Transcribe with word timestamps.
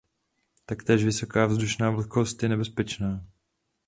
Taktéž 0.65 1.03
vysoká 1.03 1.45
vzdušná 1.45 1.89
vlhkost 1.89 2.43
je 2.43 2.49
nebezpečná. 2.49 3.25